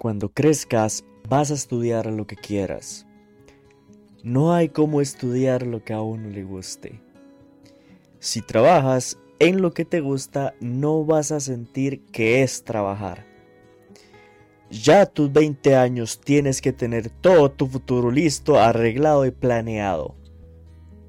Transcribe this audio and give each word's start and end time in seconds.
Cuando 0.00 0.30
crezcas 0.30 1.04
vas 1.28 1.50
a 1.50 1.54
estudiar 1.54 2.06
lo 2.06 2.26
que 2.26 2.34
quieras. 2.34 3.06
No 4.22 4.54
hay 4.54 4.70
como 4.70 5.02
estudiar 5.02 5.66
lo 5.66 5.84
que 5.84 5.92
a 5.92 6.00
uno 6.00 6.30
le 6.30 6.42
guste. 6.42 7.02
Si 8.18 8.40
trabajas 8.40 9.18
en 9.40 9.60
lo 9.60 9.74
que 9.74 9.84
te 9.84 10.00
gusta, 10.00 10.54
no 10.58 11.04
vas 11.04 11.32
a 11.32 11.40
sentir 11.40 12.00
que 12.12 12.42
es 12.42 12.64
trabajar. 12.64 13.26
Ya 14.70 15.02
a 15.02 15.06
tus 15.06 15.30
20 15.30 15.76
años 15.76 16.18
tienes 16.18 16.62
que 16.62 16.72
tener 16.72 17.10
todo 17.10 17.50
tu 17.50 17.66
futuro 17.66 18.10
listo, 18.10 18.58
arreglado 18.58 19.26
y 19.26 19.32
planeado. 19.32 20.14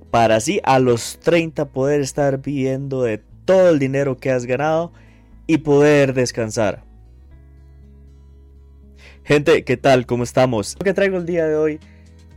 Para 0.09 0.35
así 0.35 0.59
a 0.65 0.79
los 0.79 1.17
30 1.21 1.69
poder 1.69 2.01
estar 2.01 2.41
viviendo 2.41 3.03
de 3.03 3.19
todo 3.45 3.69
el 3.69 3.79
dinero 3.79 4.17
que 4.17 4.31
has 4.31 4.45
ganado 4.45 4.91
y 5.47 5.59
poder 5.59 6.13
descansar. 6.13 6.90
Gente, 9.23 9.63
¿qué 9.63 9.77
tal? 9.77 10.05
¿Cómo 10.05 10.23
estamos? 10.23 10.75
Lo 10.79 10.83
que 10.83 10.93
traigo 10.93 11.17
el 11.17 11.25
día 11.25 11.47
de 11.47 11.55
hoy 11.55 11.79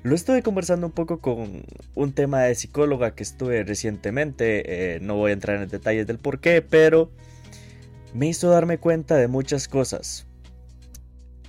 lo 0.02 0.14
estuve 0.14 0.42
conversando 0.42 0.86
un 0.86 0.92
poco 0.92 1.18
con 1.18 1.64
un 1.94 2.12
tema 2.12 2.42
de 2.42 2.54
psicóloga 2.54 3.14
que 3.14 3.22
estuve 3.22 3.64
recientemente. 3.64 4.96
Eh, 4.96 5.00
no 5.00 5.16
voy 5.16 5.30
a 5.30 5.34
entrar 5.34 5.62
en 5.62 5.68
detalles 5.68 6.06
del 6.06 6.18
por 6.18 6.40
qué, 6.40 6.60
pero 6.60 7.10
me 8.12 8.26
hizo 8.26 8.50
darme 8.50 8.76
cuenta 8.76 9.16
de 9.16 9.28
muchas 9.28 9.66
cosas. 9.66 10.26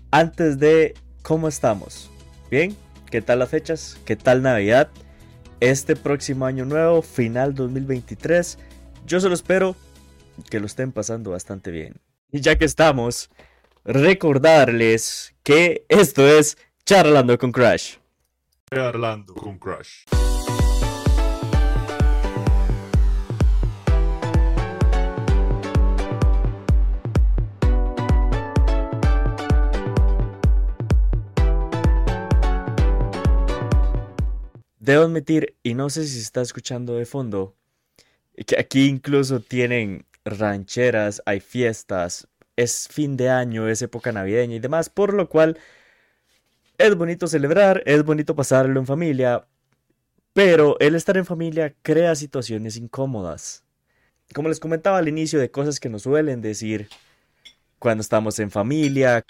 Antes 0.09 0.57
de 0.57 0.93
cómo 1.21 1.49
estamos. 1.49 2.09
¿Bien? 2.49 2.73
¿Qué 3.11 3.21
tal 3.21 3.39
las 3.39 3.49
fechas? 3.49 3.97
¿Qué 4.05 4.15
tal 4.15 4.41
Navidad? 4.41 4.89
Este 5.59 5.97
próximo 5.97 6.45
año 6.45 6.63
nuevo, 6.63 7.01
final 7.01 7.55
2023. 7.55 8.57
Yo 9.05 9.19
solo 9.19 9.35
espero 9.35 9.75
que 10.49 10.61
lo 10.61 10.65
estén 10.65 10.93
pasando 10.93 11.31
bastante 11.31 11.71
bien. 11.71 11.95
Y 12.31 12.39
ya 12.39 12.57
que 12.57 12.65
estamos, 12.65 13.29
recordarles 13.85 15.35
que 15.43 15.85
esto 15.89 16.27
es 16.27 16.57
Charlando 16.85 17.37
con 17.37 17.51
Crash. 17.51 17.97
Charlando 18.73 19.35
con 19.35 19.59
Crash. 19.59 20.05
Debo 34.79 35.03
admitir, 35.03 35.55
y 35.63 35.73
no 35.73 35.89
sé 35.89 36.03
si 36.05 36.15
se 36.15 36.21
está 36.21 36.41
escuchando 36.41 36.95
de 36.95 37.05
fondo, 37.05 37.55
que 38.45 38.59
aquí 38.59 38.87
incluso 38.87 39.39
tienen 39.39 40.05
rancheras, 40.23 41.23
hay 41.25 41.39
fiestas, 41.39 42.27
es 42.55 42.87
fin 42.89 43.17
de 43.17 43.29
año, 43.29 43.67
es 43.67 43.81
época 43.81 44.11
navideña 44.11 44.55
y 44.55 44.59
demás, 44.59 44.89
por 44.89 45.13
lo 45.13 45.29
cual 45.29 45.57
es 46.77 46.95
bonito 46.95 47.27
celebrar, 47.27 47.83
es 47.85 48.03
bonito 48.03 48.35
pasarlo 48.35 48.79
en 48.79 48.85
familia, 48.85 49.47
pero 50.33 50.77
el 50.79 50.95
estar 50.95 51.17
en 51.17 51.25
familia 51.25 51.73
crea 51.81 52.15
situaciones 52.15 52.77
incómodas. 52.77 53.63
Como 54.33 54.49
les 54.49 54.59
comentaba 54.59 54.97
al 54.97 55.07
inicio 55.07 55.39
de 55.39 55.51
cosas 55.51 55.79
que 55.79 55.89
nos 55.89 56.03
suelen 56.03 56.41
decir 56.41 56.89
cuando 57.79 58.01
estamos 58.01 58.39
en 58.39 58.51
familia, 58.51 59.23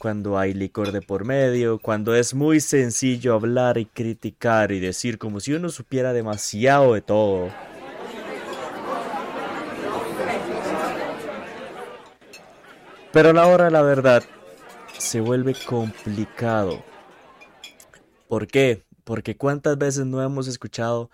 cuando 0.00 0.36
hay 0.36 0.52
licor 0.54 0.90
de 0.90 1.00
por 1.00 1.24
medio, 1.24 1.78
cuando 1.78 2.16
es 2.16 2.34
muy 2.34 2.58
sencillo 2.58 3.34
hablar 3.34 3.78
y 3.78 3.86
criticar 3.86 4.72
y 4.72 4.80
decir 4.80 5.18
como 5.18 5.38
si 5.38 5.52
uno 5.52 5.68
supiera 5.68 6.12
demasiado 6.12 6.94
de 6.94 7.02
todo. 7.02 7.50
Pero 13.12 13.32
la 13.34 13.46
hora 13.46 13.68
la 13.70 13.82
verdad 13.82 14.22
se 14.96 15.20
vuelve 15.20 15.54
complicado. 15.66 16.82
¿Por 18.26 18.46
qué? 18.46 18.84
Porque 19.04 19.36
cuántas 19.36 19.76
veces 19.76 20.06
no 20.06 20.22
hemos 20.22 20.48
escuchado 20.48 21.10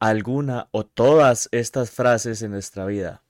alguna 0.00 0.68
o 0.72 0.84
todas 0.84 1.48
estas 1.52 1.90
frases 1.90 2.42
en 2.42 2.50
nuestra 2.50 2.86
vida 2.86 3.22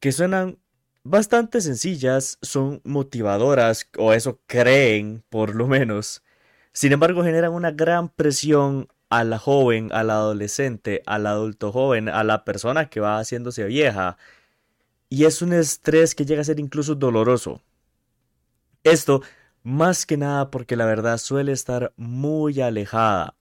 que 0.00 0.12
suenan 0.12 0.58
bastante 1.04 1.60
sencillas, 1.60 2.38
son 2.42 2.80
motivadoras 2.84 3.88
o 3.96 4.12
eso 4.12 4.40
creen 4.46 5.24
por 5.28 5.54
lo 5.54 5.66
menos. 5.66 6.22
Sin 6.72 6.92
embargo, 6.92 7.24
generan 7.24 7.52
una 7.52 7.70
gran 7.70 8.08
presión 8.08 8.88
a 9.10 9.24
la 9.24 9.38
joven, 9.38 9.90
al 9.92 10.10
adolescente, 10.10 11.02
al 11.06 11.26
adulto 11.26 11.72
joven, 11.72 12.08
a 12.08 12.24
la 12.24 12.44
persona 12.44 12.88
que 12.90 13.00
va 13.00 13.18
haciéndose 13.18 13.64
vieja, 13.64 14.18
y 15.08 15.24
es 15.24 15.42
un 15.42 15.52
estrés 15.52 16.14
que 16.14 16.24
llega 16.24 16.42
a 16.42 16.44
ser 16.44 16.60
incluso 16.60 16.94
doloroso. 16.94 17.62
Esto 18.84 19.22
más 19.62 20.06
que 20.06 20.16
nada 20.16 20.50
porque 20.50 20.76
la 20.76 20.86
verdad 20.86 21.18
suele 21.18 21.52
estar 21.52 21.92
muy 21.96 22.60
alejada 22.60 23.38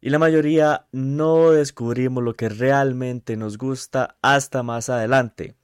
y 0.00 0.10
la 0.10 0.18
mayoría 0.18 0.86
no 0.92 1.50
descubrimos 1.50 2.22
lo 2.22 2.34
que 2.34 2.48
realmente 2.48 3.36
nos 3.36 3.58
gusta 3.58 4.16
hasta 4.22 4.62
más 4.62 4.88
adelante. 4.90 5.56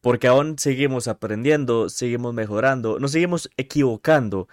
Porque 0.00 0.28
aún 0.28 0.58
seguimos 0.58 1.08
aprendiendo, 1.08 1.88
seguimos 1.88 2.34
mejorando, 2.34 2.98
nos 2.98 3.12
seguimos 3.12 3.50
equivocando. 3.56 4.48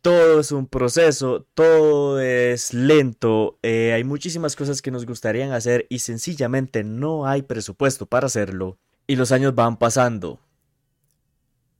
Todo 0.00 0.40
es 0.40 0.52
un 0.52 0.66
proceso, 0.66 1.46
todo 1.54 2.20
es 2.20 2.74
lento, 2.74 3.58
eh, 3.62 3.92
hay 3.94 4.04
muchísimas 4.04 4.54
cosas 4.54 4.82
que 4.82 4.90
nos 4.90 5.06
gustarían 5.06 5.52
hacer 5.52 5.86
y 5.88 6.00
sencillamente 6.00 6.84
no 6.84 7.26
hay 7.26 7.42
presupuesto 7.42 8.06
para 8.06 8.26
hacerlo. 8.26 8.78
Y 9.06 9.16
los 9.16 9.32
años 9.32 9.54
van 9.54 9.76
pasando. 9.76 10.40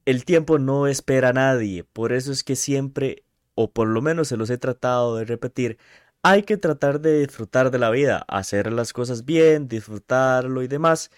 El 0.05 0.25
tiempo 0.25 0.59
no 0.59 0.87
espera 0.87 1.31
a 1.31 1.33
nadie, 1.33 1.85
por 1.85 2.13
eso 2.13 2.31
es 2.31 2.45
que 2.45 2.57
siempre, 2.57 3.25
o 3.55 3.73
por 3.73 3.89
lo 3.89 4.03
menos 4.03 4.29
se 4.29 4.37
los 4.37 4.51
he 4.51 4.59
tratado 4.59 5.17
de 5.17 5.25
repetir, 5.25 5.79
hay 6.23 6.43
que 6.43 6.57
tratar 6.57 7.01
de 7.01 7.21
disfrutar 7.21 7.71
de 7.71 7.79
la 7.79 7.91
vida, 7.91 8.25
hacer 8.29 8.73
las 8.73 8.93
cosas 8.93 9.25
bien, 9.25 9.69
disfrutarlo 9.69 10.63
y 10.63 10.69
demás. 10.69 11.11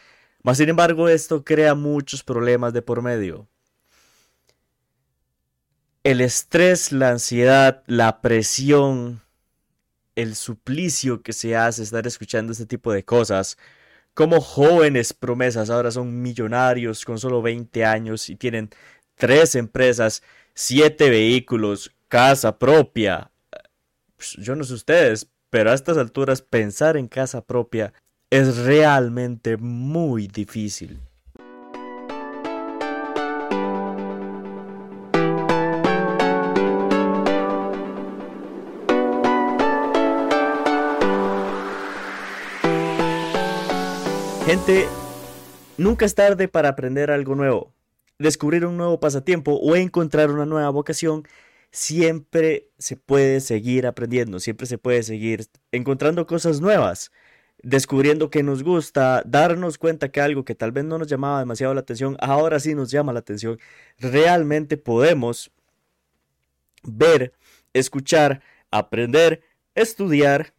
Mas 0.43 0.59
sin 0.59 0.69
embargo, 0.69 1.09
esto 1.09 1.45
crea 1.45 1.75
muchos 1.75 2.23
problemas 2.23 2.73
de 2.73 2.83
por 2.83 3.03
medio. 3.03 3.49
El 6.05 6.21
estrés, 6.21 6.93
la 6.93 7.11
ansiedad, 7.11 7.83
la 7.87 8.21
presión, 8.21 9.23
el 10.15 10.35
suplicio 10.37 11.23
que 11.23 11.33
se 11.33 11.57
hace 11.57 11.83
estar 11.83 12.07
escuchando 12.07 12.53
este 12.53 12.67
tipo 12.67 12.93
de 12.93 13.05
cosas, 13.05 13.59
como 14.17 14.41
jóvenes 14.41 15.13
promesas 15.13 15.69
ahora 15.69 15.91
son 15.91 16.23
millonarios 16.23 17.05
con 17.05 17.19
solo 17.19 17.43
20 17.43 17.85
años 17.85 18.31
y 18.31 18.37
tienen 18.37 18.71
tres 19.15 19.55
empresas, 19.55 20.23
siete 20.55 21.11
vehículos, 21.11 21.93
casa 22.09 22.59
propia. 22.59 23.31
Pues, 24.17 24.33
yo 24.39 24.57
no 24.57 24.65
sé 24.65 24.73
ustedes, 24.73 25.29
pero 25.51 25.71
a 25.71 25.75
estas 25.75 25.99
alturas 25.99 26.41
pensar 26.41 26.97
en 26.97 27.09
casa 27.09 27.43
propia 27.43 27.93
es 28.31 28.57
realmente 28.57 29.59
muy 29.59 30.29
difícil. 30.29 30.99
Gente, 44.47 44.87
nunca 45.77 46.05
es 46.05 46.15
tarde 46.15 46.47
para 46.47 46.69
aprender 46.69 47.11
algo 47.11 47.35
nuevo, 47.35 47.75
descubrir 48.21 48.65
un 48.65 48.77
nuevo 48.77 49.01
pasatiempo 49.01 49.55
o 49.55 49.75
encontrar 49.75 50.31
una 50.31 50.47
nueva 50.47 50.71
vocación. 50.71 51.25
Siempre 51.73 52.71
se 52.79 52.97
puede 52.97 53.41
seguir 53.41 53.89
aprendiendo, 53.89 54.39
siempre 54.39 54.69
se 54.69 54.79
puede 54.79 55.03
seguir 55.03 55.49
encontrando 55.73 56.29
cosas 56.29 56.61
nuevas, 56.61 57.11
descubriendo 57.61 58.31
que 58.31 58.45
nos 58.45 58.63
gusta, 58.63 59.25
darnos 59.27 59.79
cuenta 59.79 60.13
que 60.13 60.21
algo 60.21 60.45
que 60.45 60.55
tal 60.55 60.71
vez 60.71 60.85
no 60.85 60.97
nos 60.97 61.09
llamaba 61.09 61.41
demasiado 61.41 61.75
la 61.75 61.81
atención, 61.81 62.17
ahora 62.21 62.61
sí 62.61 62.77
nos 62.77 62.93
llama 62.93 63.13
la 63.13 63.19
atención. 63.19 63.59
Realmente 63.99 64.77
podemos 64.77 65.51
ver, 66.85 67.33
escuchar, 67.73 68.43
aprender, 68.71 69.43
estudiar 69.75 70.55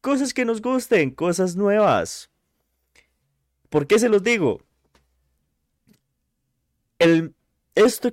cosas 0.00 0.34
que 0.34 0.44
nos 0.44 0.60
gusten, 0.60 1.12
cosas 1.12 1.54
nuevas. 1.54 2.31
¿Por 3.72 3.86
qué 3.86 3.98
se 3.98 4.10
los 4.10 4.22
digo? 4.22 4.60
El, 6.98 7.34
esto, 7.74 8.10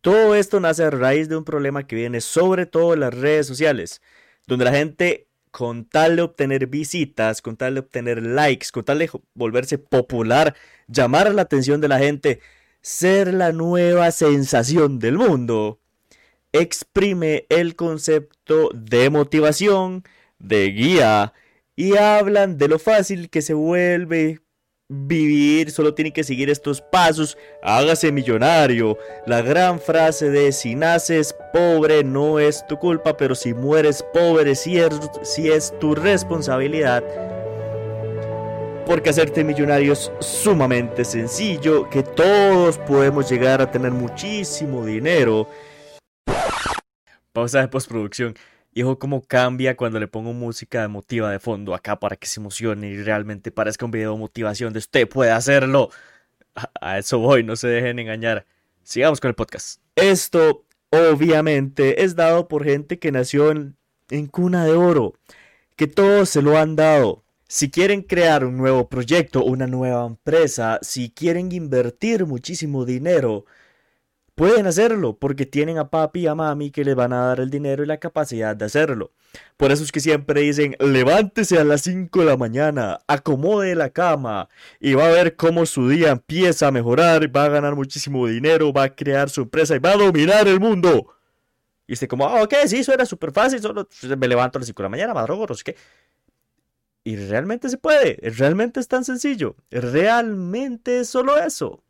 todo 0.00 0.36
esto 0.36 0.60
nace 0.60 0.84
a 0.84 0.90
raíz 0.90 1.28
de 1.28 1.36
un 1.36 1.42
problema 1.44 1.88
que 1.88 1.96
viene 1.96 2.20
sobre 2.20 2.66
todo 2.66 2.94
en 2.94 3.00
las 3.00 3.12
redes 3.12 3.48
sociales, 3.48 4.00
donde 4.46 4.64
la 4.64 4.70
gente 4.70 5.26
con 5.50 5.86
tal 5.86 6.14
de 6.14 6.22
obtener 6.22 6.68
visitas, 6.68 7.42
con 7.42 7.56
tal 7.56 7.74
de 7.74 7.80
obtener 7.80 8.22
likes, 8.22 8.68
con 8.72 8.84
tal 8.84 9.00
de 9.00 9.10
volverse 9.34 9.76
popular, 9.76 10.54
llamar 10.86 11.34
la 11.34 11.42
atención 11.42 11.80
de 11.80 11.88
la 11.88 11.98
gente, 11.98 12.40
ser 12.80 13.34
la 13.34 13.50
nueva 13.50 14.12
sensación 14.12 15.00
del 15.00 15.18
mundo, 15.18 15.80
exprime 16.52 17.44
el 17.48 17.74
concepto 17.74 18.70
de 18.72 19.10
motivación, 19.10 20.04
de 20.38 20.68
guía, 20.68 21.32
y 21.74 21.96
hablan 21.96 22.56
de 22.56 22.68
lo 22.68 22.78
fácil 22.78 23.30
que 23.30 23.42
se 23.42 23.52
vuelve 23.52 24.45
vivir, 24.88 25.70
solo 25.70 25.94
tiene 25.94 26.12
que 26.12 26.24
seguir 26.24 26.48
estos 26.48 26.80
pasos, 26.80 27.36
hágase 27.62 28.12
millonario. 28.12 28.98
La 29.26 29.42
gran 29.42 29.80
frase 29.80 30.30
de 30.30 30.52
si 30.52 30.74
naces 30.74 31.34
pobre 31.52 32.04
no 32.04 32.38
es 32.38 32.66
tu 32.66 32.78
culpa, 32.78 33.16
pero 33.16 33.34
si 33.34 33.54
mueres 33.54 34.04
pobre 34.14 34.54
sí 34.54 34.78
es, 34.78 34.94
es 35.38 35.78
tu 35.78 35.94
responsabilidad. 35.94 37.02
Porque 38.86 39.10
hacerte 39.10 39.42
millonario 39.42 39.92
es 39.92 40.12
sumamente 40.20 41.04
sencillo, 41.04 41.90
que 41.90 42.04
todos 42.04 42.78
podemos 42.78 43.28
llegar 43.28 43.60
a 43.60 43.70
tener 43.70 43.90
muchísimo 43.90 44.86
dinero. 44.86 45.48
Pausa 47.32 47.60
de 47.60 47.68
postproducción. 47.68 48.34
Y 48.76 48.82
ojo 48.82 48.98
cómo 48.98 49.22
cambia 49.22 49.74
cuando 49.74 49.98
le 49.98 50.06
pongo 50.06 50.34
música 50.34 50.84
emotiva 50.84 51.30
de 51.30 51.38
fondo 51.38 51.74
acá 51.74 51.98
para 51.98 52.14
que 52.14 52.26
se 52.26 52.40
emocione 52.40 52.90
y 52.90 53.02
realmente 53.02 53.50
parezca 53.50 53.86
un 53.86 53.90
video 53.90 54.12
de 54.12 54.18
motivación 54.18 54.74
de 54.74 54.80
usted 54.80 55.08
puede 55.08 55.30
hacerlo. 55.30 55.88
A, 56.82 56.98
eso 56.98 57.18
voy, 57.18 57.42
no 57.42 57.56
se 57.56 57.68
dejen 57.68 57.98
engañar. 57.98 58.44
Sigamos 58.82 59.18
con 59.18 59.30
el 59.30 59.34
podcast. 59.34 59.80
Esto 59.94 60.66
obviamente 60.90 62.04
es 62.04 62.16
dado 62.16 62.48
por 62.48 62.64
gente 62.64 62.98
que 62.98 63.10
nació 63.12 63.50
en, 63.50 63.78
en 64.10 64.26
cuna 64.26 64.66
de 64.66 64.72
oro, 64.72 65.14
que 65.74 65.86
todos 65.86 66.28
se 66.28 66.42
lo 66.42 66.58
han 66.58 66.76
dado. 66.76 67.24
Si 67.48 67.70
quieren 67.70 68.02
crear 68.02 68.44
un 68.44 68.58
nuevo 68.58 68.90
proyecto, 68.90 69.42
una 69.42 69.66
nueva 69.66 70.04
empresa, 70.04 70.80
si 70.82 71.08
quieren 71.08 71.50
invertir 71.50 72.26
muchísimo 72.26 72.84
dinero, 72.84 73.46
pueden 74.36 74.66
hacerlo 74.66 75.18
porque 75.18 75.46
tienen 75.46 75.78
a 75.78 75.90
papi 75.90 76.20
y 76.20 76.26
a 76.28 76.34
mami 76.36 76.70
que 76.70 76.84
les 76.84 76.94
van 76.94 77.12
a 77.12 77.26
dar 77.26 77.40
el 77.40 77.50
dinero 77.50 77.82
y 77.82 77.86
la 77.86 77.98
capacidad 77.98 78.54
de 78.54 78.66
hacerlo. 78.66 79.12
Por 79.56 79.72
eso 79.72 79.82
es 79.82 79.90
que 79.90 80.00
siempre 80.00 80.42
dicen, 80.42 80.76
levántese 80.78 81.58
a 81.58 81.64
las 81.64 81.82
5 81.82 82.20
de 82.20 82.26
la 82.26 82.36
mañana, 82.36 83.00
acomode 83.08 83.74
la 83.74 83.90
cama 83.90 84.48
y 84.78 84.94
va 84.94 85.06
a 85.06 85.10
ver 85.10 85.36
cómo 85.36 85.66
su 85.66 85.88
día 85.88 86.10
empieza 86.10 86.68
a 86.68 86.70
mejorar, 86.70 87.34
va 87.34 87.46
a 87.46 87.48
ganar 87.48 87.74
muchísimo 87.74 88.26
dinero, 88.28 88.72
va 88.72 88.84
a 88.84 88.94
crear 88.94 89.30
su 89.30 89.42
empresa 89.42 89.74
y 89.74 89.80
va 89.80 89.92
a 89.92 89.96
dominar 89.96 90.46
el 90.46 90.60
mundo. 90.60 91.14
Y 91.86 91.94
usted 91.94 92.06
como, 92.08 92.26
ah, 92.26 92.42
ok, 92.42 92.54
sí, 92.66 92.84
suena 92.84 93.06
súper 93.06 93.32
fácil, 93.32 93.60
solo 93.60 93.88
me 94.18 94.28
levanto 94.28 94.58
a 94.58 94.60
las 94.60 94.66
5 94.66 94.82
de 94.82 94.84
la 94.84 94.90
mañana, 94.90 95.14
madrugo, 95.14 95.46
no 95.48 95.54
sé. 95.54 95.74
Y 97.04 97.16
realmente 97.16 97.70
se 97.70 97.78
puede, 97.78 98.18
realmente 98.36 98.80
es 98.80 98.88
tan 98.88 99.04
sencillo, 99.04 99.56
realmente 99.70 101.00
es 101.00 101.08
solo 101.08 101.38
eso. 101.38 101.82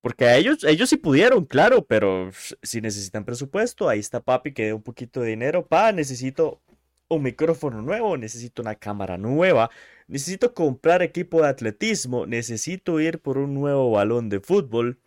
Porque 0.00 0.26
a 0.26 0.36
ellos, 0.36 0.64
ellos 0.64 0.88
sí 0.90 0.96
pudieron, 0.96 1.44
claro, 1.44 1.84
pero 1.84 2.30
si 2.62 2.80
necesitan 2.80 3.24
presupuesto, 3.24 3.88
ahí 3.88 3.98
está 3.98 4.20
papi 4.20 4.52
que 4.52 4.66
dé 4.66 4.72
un 4.72 4.82
poquito 4.82 5.20
de 5.20 5.30
dinero. 5.30 5.66
Pa, 5.66 5.92
necesito 5.92 6.62
un 7.08 7.22
micrófono 7.22 7.82
nuevo, 7.82 8.16
necesito 8.16 8.62
una 8.62 8.74
cámara 8.76 9.18
nueva, 9.18 9.70
necesito 10.06 10.54
comprar 10.54 11.02
equipo 11.02 11.42
de 11.42 11.48
atletismo, 11.48 12.26
necesito 12.26 13.00
ir 13.00 13.20
por 13.20 13.38
un 13.38 13.54
nuevo 13.54 13.90
balón 13.90 14.28
de 14.28 14.40
fútbol 14.40 15.00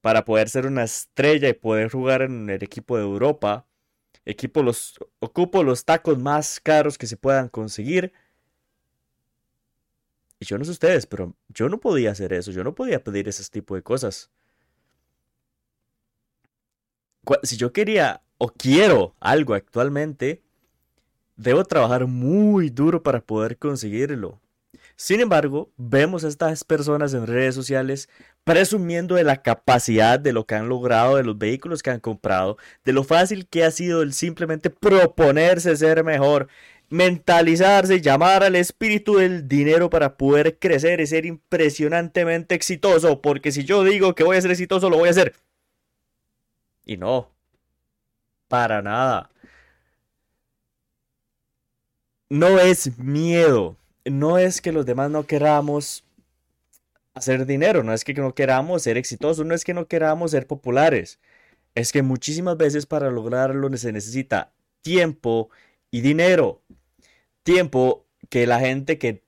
para 0.00 0.24
poder 0.24 0.48
ser 0.48 0.66
una 0.66 0.84
estrella 0.84 1.48
y 1.48 1.54
poder 1.54 1.90
jugar 1.90 2.22
en 2.22 2.48
el 2.50 2.62
equipo 2.62 2.96
de 2.96 3.04
Europa. 3.04 3.66
Equipo 4.24 4.62
los, 4.62 4.98
ocupo 5.20 5.62
los 5.64 5.84
tacos 5.84 6.18
más 6.18 6.60
caros 6.60 6.98
que 6.98 7.06
se 7.06 7.16
puedan 7.16 7.48
conseguir 7.48 8.12
yo 10.48 10.56
no 10.56 10.64
sé 10.64 10.70
ustedes, 10.70 11.04
pero 11.04 11.34
yo 11.48 11.68
no 11.68 11.78
podía 11.78 12.10
hacer 12.10 12.32
eso, 12.32 12.50
yo 12.50 12.64
no 12.64 12.74
podía 12.74 13.04
pedir 13.04 13.28
ese 13.28 13.44
tipo 13.50 13.74
de 13.74 13.82
cosas. 13.82 14.30
Si 17.42 17.58
yo 17.58 17.70
quería 17.74 18.22
o 18.38 18.48
quiero 18.48 19.14
algo 19.20 19.52
actualmente, 19.52 20.40
debo 21.36 21.64
trabajar 21.64 22.06
muy 22.06 22.70
duro 22.70 23.02
para 23.02 23.20
poder 23.20 23.58
conseguirlo. 23.58 24.40
Sin 24.96 25.20
embargo, 25.20 25.70
vemos 25.76 26.24
a 26.24 26.28
estas 26.28 26.64
personas 26.64 27.12
en 27.12 27.26
redes 27.26 27.54
sociales 27.54 28.08
presumiendo 28.42 29.16
de 29.16 29.24
la 29.24 29.42
capacidad 29.42 30.18
de 30.18 30.32
lo 30.32 30.46
que 30.46 30.54
han 30.54 30.70
logrado, 30.70 31.16
de 31.16 31.24
los 31.24 31.36
vehículos 31.36 31.82
que 31.82 31.90
han 31.90 32.00
comprado, 32.00 32.56
de 32.84 32.94
lo 32.94 33.04
fácil 33.04 33.46
que 33.46 33.64
ha 33.64 33.70
sido 33.70 34.00
el 34.00 34.14
simplemente 34.14 34.70
proponerse 34.70 35.76
ser 35.76 36.02
mejor, 36.04 36.48
mentalizarse, 36.88 38.00
llamar 38.00 38.42
al 38.42 38.56
espíritu 38.56 39.16
del 39.16 39.46
dinero 39.48 39.90
para 39.90 40.16
poder 40.16 40.58
crecer 40.58 41.00
y 41.00 41.06
ser 41.06 41.26
impresionantemente 41.26 42.54
exitoso, 42.54 43.20
porque 43.20 43.52
si 43.52 43.64
yo 43.64 43.84
digo 43.84 44.14
que 44.14 44.24
voy 44.24 44.36
a 44.36 44.40
ser 44.40 44.50
exitoso, 44.50 44.88
lo 44.88 44.98
voy 44.98 45.08
a 45.08 45.12
hacer. 45.12 45.34
Y 46.84 46.96
no, 46.96 47.30
para 48.48 48.80
nada. 48.82 49.30
No 52.30 52.58
es 52.58 52.98
miedo, 52.98 53.76
no 54.04 54.38
es 54.38 54.60
que 54.60 54.72
los 54.72 54.86
demás 54.86 55.10
no 55.10 55.24
queramos 55.24 56.04
hacer 57.14 57.46
dinero, 57.46 57.82
no 57.82 57.92
es 57.92 58.04
que 58.04 58.14
no 58.14 58.34
queramos 58.34 58.82
ser 58.82 58.96
exitosos, 58.96 59.44
no 59.44 59.54
es 59.54 59.64
que 59.64 59.74
no 59.74 59.86
queramos 59.86 60.30
ser 60.30 60.46
populares. 60.46 61.18
Es 61.74 61.92
que 61.92 62.02
muchísimas 62.02 62.56
veces 62.56 62.86
para 62.86 63.10
lograrlo 63.10 63.74
se 63.76 63.92
necesita 63.92 64.52
tiempo 64.82 65.50
y 65.90 66.00
dinero 66.00 66.62
tiempo 67.42 68.06
que 68.28 68.46
la 68.46 68.60
gente 68.60 68.98
que 68.98 69.22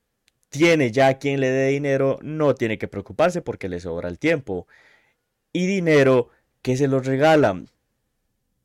tiene 0.50 0.90
ya 0.90 1.18
quien 1.18 1.40
le 1.40 1.50
dé 1.50 1.68
dinero 1.68 2.18
no 2.22 2.54
tiene 2.54 2.76
que 2.76 2.88
preocuparse 2.88 3.40
porque 3.40 3.68
le 3.68 3.80
sobra 3.80 4.08
el 4.08 4.18
tiempo. 4.18 4.66
Y 5.52 5.66
dinero 5.66 6.28
que 6.62 6.76
se 6.76 6.88
los 6.88 7.06
regalan. 7.06 7.68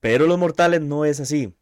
Pero 0.01 0.27
los 0.27 0.38
mortales 0.38 0.81
no 0.81 1.06
es 1.06 1.19
así. 1.19 1.53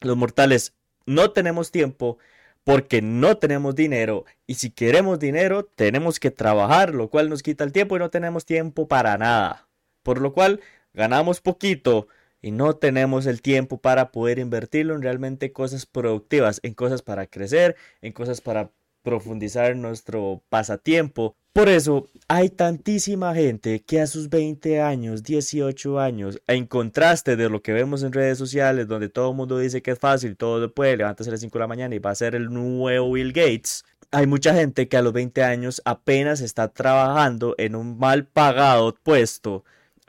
Los 0.00 0.16
mortales 0.16 0.74
no 1.06 1.30
tenemos 1.30 1.70
tiempo 1.70 2.18
porque 2.64 3.02
no 3.02 3.36
tenemos 3.38 3.74
dinero 3.74 4.24
y 4.46 4.54
si 4.54 4.70
queremos 4.70 5.18
dinero 5.18 5.64
tenemos 5.64 6.20
que 6.20 6.30
trabajar, 6.30 6.94
lo 6.94 7.08
cual 7.08 7.28
nos 7.28 7.42
quita 7.42 7.64
el 7.64 7.72
tiempo 7.72 7.96
y 7.96 7.98
no 7.98 8.10
tenemos 8.10 8.44
tiempo 8.44 8.88
para 8.88 9.16
nada. 9.18 9.68
Por 10.02 10.20
lo 10.20 10.32
cual 10.32 10.60
ganamos 10.94 11.40
poquito, 11.40 12.08
y 12.42 12.50
no 12.50 12.74
tenemos 12.74 13.26
el 13.26 13.40
tiempo 13.40 13.78
para 13.78 14.10
poder 14.10 14.38
invertirlo 14.38 14.94
en 14.94 15.02
realmente 15.02 15.52
cosas 15.52 15.86
productivas, 15.86 16.60
en 16.62 16.74
cosas 16.74 17.00
para 17.00 17.26
crecer, 17.26 17.76
en 18.02 18.12
cosas 18.12 18.40
para 18.40 18.70
profundizar 19.02 19.76
nuestro 19.76 20.42
pasatiempo. 20.48 21.36
Por 21.52 21.68
eso 21.68 22.08
hay 22.28 22.48
tantísima 22.48 23.34
gente 23.34 23.82
que 23.84 24.00
a 24.00 24.06
sus 24.06 24.28
20 24.30 24.80
años, 24.80 25.22
18 25.22 26.00
años, 26.00 26.40
en 26.46 26.66
contraste 26.66 27.36
de 27.36 27.48
lo 27.48 27.62
que 27.62 27.72
vemos 27.72 28.02
en 28.02 28.12
redes 28.12 28.38
sociales, 28.38 28.88
donde 28.88 29.08
todo 29.08 29.30
el 29.30 29.36
mundo 29.36 29.58
dice 29.58 29.82
que 29.82 29.92
es 29.92 29.98
fácil, 29.98 30.36
todo 30.36 30.72
puede, 30.72 30.96
levantarse 30.96 31.30
a 31.30 31.32
las 31.32 31.40
5 31.40 31.58
de 31.58 31.60
la 31.60 31.68
mañana 31.68 31.94
y 31.94 31.98
va 31.98 32.10
a 32.10 32.14
ser 32.14 32.34
el 32.34 32.52
nuevo 32.52 33.12
Bill 33.12 33.32
Gates, 33.32 33.84
hay 34.12 34.26
mucha 34.26 34.54
gente 34.54 34.88
que 34.88 34.96
a 34.98 35.02
los 35.02 35.12
20 35.14 35.42
años 35.42 35.80
apenas 35.86 36.42
está 36.42 36.68
trabajando 36.68 37.54
en 37.56 37.74
un 37.74 37.98
mal 37.98 38.26
pagado 38.26 38.94
puesto 39.02 39.64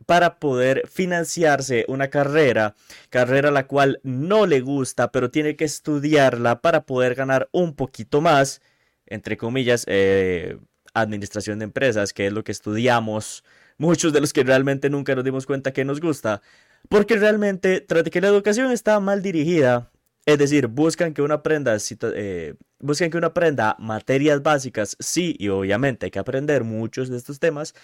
para 0.06 0.40
poder 0.40 0.84
financiarse 0.88 1.86
una 1.88 2.10
carrera, 2.10 2.76
carrera 3.10 3.52
la 3.52 3.68
cual 3.68 4.00
no 4.04 4.46
le 4.46 4.62
gusta, 4.62 5.12
pero 5.12 5.32
tiene 5.32 5.56
que 5.56 5.66
estudiarla 5.66 6.62
para 6.62 6.86
poder 6.86 7.16
ganar 7.16 7.50
un 7.52 7.76
poquito 7.76 8.22
más, 8.22 8.62
entre 9.06 9.38
comillas, 9.38 9.86
eh, 9.88 10.58
administración 10.94 11.60
de 11.60 11.66
empresas, 11.66 12.14
que 12.14 12.28
es 12.28 12.34
lo 12.34 12.44
que 12.44 12.52
estudiamos 12.52 13.44
muchos 13.78 14.14
de 14.14 14.22
los 14.22 14.34
que 14.34 14.44
realmente 14.44 14.90
nunca 14.90 15.16
nos 15.16 15.24
dimos 15.24 15.46
cuenta 15.46 15.74
que 15.74 15.86
nos 15.86 16.00
gusta, 16.00 16.42
porque 16.90 17.16
realmente, 17.16 17.82
tras 17.82 18.04
que 18.04 18.22
la 18.22 18.28
educación 18.28 18.72
está 18.72 19.00
mal 19.00 19.22
dirigida, 19.22 19.90
es 20.26 20.38
decir, 20.38 20.68
buscan 20.68 21.14
que 21.14 21.22
uno 21.22 21.34
aprenda, 21.34 21.76
eh, 22.16 22.56
buscan 22.80 23.10
que 23.10 23.18
uno 23.18 23.28
aprenda 23.28 23.76
materias 23.80 24.42
básicas, 24.42 24.96
sí, 25.00 25.36
y 25.38 25.50
obviamente 25.50 26.06
hay 26.06 26.12
que 26.12 26.20
aprender 26.20 26.64
muchos 26.64 27.10
de 27.10 27.18
estos 27.18 27.40
temas. 27.40 27.76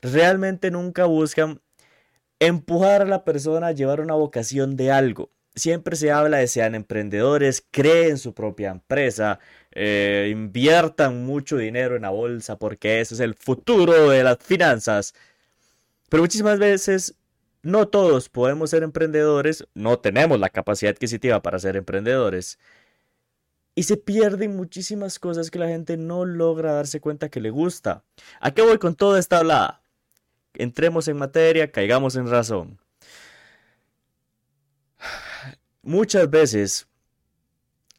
Realmente 0.00 0.70
nunca 0.70 1.06
buscan 1.06 1.60
empujar 2.38 3.02
a 3.02 3.06
la 3.06 3.24
persona 3.24 3.68
a 3.68 3.72
llevar 3.72 4.00
una 4.00 4.14
vocación 4.14 4.76
de 4.76 4.92
algo. 4.92 5.30
Siempre 5.54 5.96
se 5.96 6.12
habla 6.12 6.38
de 6.38 6.46
sean 6.46 6.74
emprendedores, 6.76 7.64
creen 7.70 8.18
su 8.18 8.34
propia 8.34 8.70
empresa, 8.70 9.40
eh, 9.72 10.28
inviertan 10.32 11.24
mucho 11.24 11.56
dinero 11.56 11.96
en 11.96 12.02
la 12.02 12.10
bolsa 12.10 12.56
porque 12.58 13.00
eso 13.00 13.14
es 13.14 13.20
el 13.20 13.34
futuro 13.34 14.10
de 14.10 14.22
las 14.24 14.38
finanzas. 14.38 15.14
Pero 16.08 16.22
muchísimas 16.22 16.58
veces 16.58 17.16
no 17.62 17.88
todos 17.88 18.28
podemos 18.28 18.70
ser 18.70 18.82
emprendedores, 18.82 19.66
no 19.74 19.98
tenemos 19.98 20.38
la 20.40 20.48
capacidad 20.48 20.92
adquisitiva 20.92 21.42
para 21.42 21.58
ser 21.58 21.76
emprendedores. 21.76 22.58
Y 23.74 23.84
se 23.84 23.96
pierden 23.96 24.56
muchísimas 24.56 25.18
cosas 25.18 25.50
que 25.50 25.58
la 25.58 25.68
gente 25.68 25.96
no 25.96 26.24
logra 26.24 26.72
darse 26.72 27.00
cuenta 27.00 27.28
que 27.28 27.40
le 27.40 27.50
gusta. 27.50 28.04
¿A 28.40 28.52
qué 28.52 28.62
voy 28.62 28.78
con 28.78 28.94
toda 28.94 29.18
esta 29.18 29.38
hablada? 29.38 29.82
Entremos 30.54 31.06
en 31.08 31.16
materia, 31.18 31.70
caigamos 31.70 32.16
en 32.16 32.28
razón. 32.28 32.78
Muchas 35.82 36.28
veces 36.28 36.88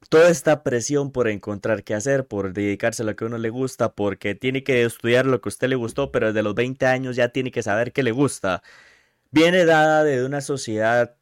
toda 0.09 0.29
esta 0.29 0.61
presión 0.63 1.11
por 1.11 1.29
encontrar 1.29 1.83
qué 1.83 1.93
hacer, 1.93 2.27
por 2.27 2.51
dedicarse 2.53 3.03
a 3.03 3.05
lo 3.05 3.15
que 3.15 3.23
a 3.23 3.27
uno 3.27 3.37
le 3.37 3.49
gusta, 3.49 3.93
porque 3.93 4.35
tiene 4.35 4.63
que 4.63 4.83
estudiar 4.83 5.25
lo 5.25 5.39
que 5.39 5.47
a 5.47 5.51
usted 5.51 5.69
le 5.69 5.75
gustó, 5.75 6.11
pero 6.11 6.27
desde 6.27 6.43
los 6.43 6.53
20 6.53 6.85
años 6.85 7.15
ya 7.15 7.29
tiene 7.29 7.51
que 7.51 7.63
saber 7.63 7.93
qué 7.93 8.03
le 8.03 8.11
gusta 8.11 8.61
viene 9.31 9.65
dada 9.65 10.03
de 10.03 10.25
una 10.25 10.41
sociedad 10.41 11.15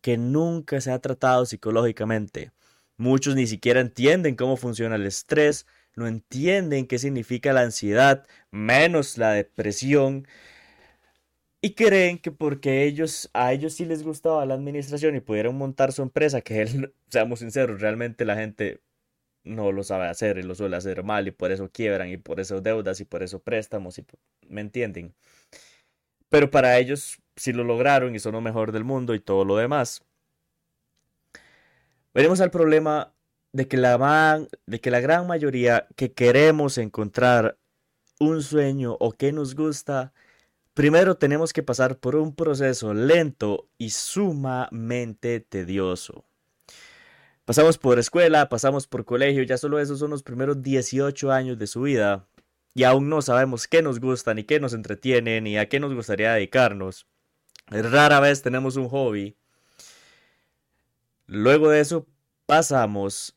que 0.00 0.16
nunca 0.16 0.80
se 0.80 0.90
ha 0.92 0.98
tratado 1.00 1.44
psicológicamente. 1.46 2.52
Muchos 2.96 3.36
ni 3.36 3.46
siquiera 3.46 3.80
entienden 3.80 4.36
cómo 4.36 4.56
funciona 4.56 4.96
el 4.96 5.06
estrés, 5.06 5.66
no 5.94 6.06
entienden 6.06 6.86
qué 6.86 6.98
significa 6.98 7.52
la 7.52 7.62
ansiedad, 7.62 8.26
menos 8.50 9.18
la 9.18 9.32
depresión, 9.32 10.26
y 11.60 11.74
creen 11.74 12.18
que 12.18 12.30
porque 12.30 12.84
ellos, 12.84 13.30
a 13.34 13.52
ellos 13.52 13.74
sí 13.74 13.84
les 13.84 14.04
gustaba 14.04 14.46
la 14.46 14.54
administración 14.54 15.16
y 15.16 15.20
pudieron 15.20 15.56
montar 15.56 15.92
su 15.92 16.02
empresa, 16.02 16.40
que 16.40 16.62
él, 16.62 16.94
seamos 17.08 17.40
sinceros, 17.40 17.80
realmente 17.80 18.24
la 18.24 18.36
gente 18.36 18.80
no 19.44 19.72
lo 19.72 19.82
sabe 19.82 20.08
hacer 20.08 20.38
y 20.38 20.42
lo 20.42 20.54
suele 20.54 20.76
hacer 20.76 21.02
mal 21.04 21.26
y 21.28 21.32
por 21.32 21.52
eso 21.52 21.70
quiebran 21.70 22.10
y 22.10 22.16
por 22.18 22.40
eso 22.40 22.60
deudas 22.60 23.00
y 23.00 23.04
por 23.04 23.22
eso 23.22 23.40
préstamos 23.42 23.98
y 23.98 24.06
me 24.48 24.60
entienden. 24.60 25.14
Pero 26.28 26.50
para 26.50 26.78
ellos 26.78 27.18
sí 27.38 27.52
lo 27.52 27.64
lograron 27.64 28.14
y 28.14 28.18
son 28.18 28.32
lo 28.32 28.40
mejor 28.40 28.72
del 28.72 28.84
mundo 28.84 29.14
y 29.14 29.20
todo 29.20 29.44
lo 29.44 29.56
demás. 29.56 30.02
Veremos 32.14 32.40
al 32.40 32.50
problema 32.50 33.14
de 33.52 33.68
que 33.68 33.76
la, 33.76 34.46
de 34.66 34.80
que 34.80 34.90
la 34.90 35.00
gran 35.00 35.26
mayoría 35.26 35.86
que 35.96 36.12
queremos 36.12 36.78
encontrar 36.78 37.58
un 38.20 38.42
sueño 38.42 38.96
o 39.00 39.12
que 39.12 39.32
nos 39.32 39.54
gusta, 39.54 40.12
primero 40.74 41.16
tenemos 41.16 41.52
que 41.52 41.62
pasar 41.62 41.98
por 41.98 42.16
un 42.16 42.34
proceso 42.34 42.94
lento 42.94 43.68
y 43.78 43.90
sumamente 43.90 45.40
tedioso. 45.40 46.24
Pasamos 47.44 47.78
por 47.78 47.98
escuela, 47.98 48.48
pasamos 48.48 48.86
por 48.86 49.04
colegio, 49.04 49.42
ya 49.42 49.56
solo 49.56 49.80
esos 49.80 50.00
son 50.00 50.10
los 50.10 50.22
primeros 50.22 50.62
18 50.62 51.32
años 51.32 51.58
de 51.58 51.66
su 51.66 51.82
vida 51.82 52.28
y 52.74 52.84
aún 52.84 53.08
no 53.08 53.22
sabemos 53.22 53.66
qué 53.66 53.82
nos 53.82 54.00
gusta, 54.00 54.34
ni 54.34 54.44
qué 54.44 54.60
nos 54.60 54.74
entretiene, 54.74 55.40
ni 55.40 55.56
a 55.56 55.68
qué 55.68 55.80
nos 55.80 55.94
gustaría 55.94 56.34
dedicarnos. 56.34 57.06
Rara 57.70 58.20
vez 58.20 58.42
tenemos 58.42 58.76
un 58.76 58.88
hobby. 58.88 59.36
Luego 61.26 61.68
de 61.70 61.80
eso 61.80 62.06
pasamos 62.46 63.36